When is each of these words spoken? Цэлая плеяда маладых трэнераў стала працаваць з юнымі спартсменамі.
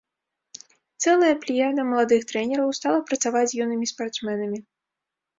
Цэлая 1.03 1.33
плеяда 1.43 1.81
маладых 1.89 2.23
трэнераў 2.31 2.71
стала 2.77 2.99
працаваць 3.09 3.43
з 3.51 3.59
юнымі 3.65 3.85
спартсменамі. 3.93 4.59